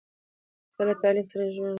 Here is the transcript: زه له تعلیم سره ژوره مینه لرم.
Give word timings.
زه 0.75 0.81
له 0.87 0.93
تعلیم 1.01 1.25
سره 1.31 1.43
ژوره 1.53 1.55
مینه 1.55 1.65
لرم. 1.65 1.69